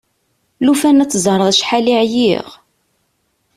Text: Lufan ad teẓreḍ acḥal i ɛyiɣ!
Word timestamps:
Lufan 0.65 1.03
ad 1.03 1.09
teẓreḍ 1.11 1.47
acḥal 1.51 1.85
i 1.93 1.95
ɛyiɣ! 2.01 2.47